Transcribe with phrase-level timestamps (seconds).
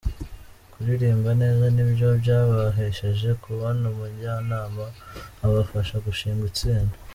[0.71, 4.85] Kuririmba neza nibyo byabahesheje kubona umujyanama,
[5.45, 6.95] abafasha gushinga itsinda.